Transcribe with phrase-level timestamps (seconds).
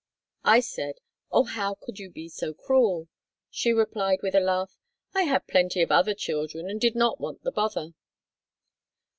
[0.45, 0.95] I said,
[1.31, 3.07] "Oh, how could you be so cruel?"
[3.51, 4.75] She replied with a laugh,
[5.13, 7.93] "I had plenty of other children and did not want the bother!"